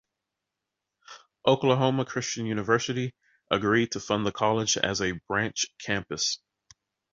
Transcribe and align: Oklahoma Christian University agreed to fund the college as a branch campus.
Oklahoma 1.45 2.05
Christian 2.05 2.47
University 2.47 3.13
agreed 3.51 3.91
to 3.91 3.99
fund 3.99 4.25
the 4.25 4.31
college 4.31 4.75
as 4.75 4.99
a 4.99 5.11
branch 5.27 5.67
campus. 5.77 6.39